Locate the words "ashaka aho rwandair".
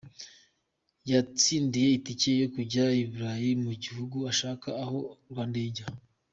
4.31-5.67